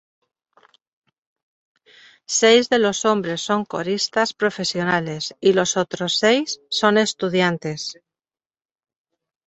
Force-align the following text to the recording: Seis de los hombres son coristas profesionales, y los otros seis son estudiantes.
Seis 2.25 2.69
de 2.69 2.79
los 2.79 3.05
hombres 3.05 3.41
son 3.41 3.65
coristas 3.65 4.33
profesionales, 4.33 5.35
y 5.39 5.53
los 5.53 5.77
otros 5.77 6.17
seis 6.17 6.59
son 6.71 6.97
estudiantes. 6.97 7.99